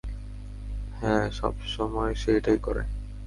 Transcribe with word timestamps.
হ্যাঁ, 0.99 1.25
সবসময় 1.31 2.13
সে 2.15 2.29
এটাই 2.37 2.57
করে। 2.57 2.83